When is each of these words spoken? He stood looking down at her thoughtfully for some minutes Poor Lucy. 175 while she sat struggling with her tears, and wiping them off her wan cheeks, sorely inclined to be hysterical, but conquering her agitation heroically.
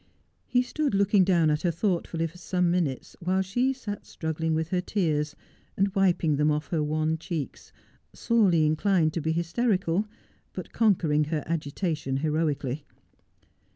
He 0.47 0.63
stood 0.63 0.95
looking 0.95 1.23
down 1.23 1.51
at 1.51 1.61
her 1.61 1.69
thoughtfully 1.69 2.25
for 2.25 2.39
some 2.39 2.71
minutes 2.71 3.15
Poor 3.23 3.35
Lucy. 3.35 3.67
175 3.67 3.93
while 3.93 3.99
she 4.01 4.01
sat 4.01 4.07
struggling 4.11 4.55
with 4.55 4.69
her 4.69 4.81
tears, 4.81 5.35
and 5.77 5.93
wiping 5.93 6.37
them 6.37 6.49
off 6.49 6.69
her 6.69 6.81
wan 6.81 7.19
cheeks, 7.19 7.71
sorely 8.11 8.65
inclined 8.65 9.13
to 9.13 9.21
be 9.21 9.31
hysterical, 9.31 10.07
but 10.53 10.73
conquering 10.73 11.25
her 11.25 11.43
agitation 11.45 12.17
heroically. 12.17 12.83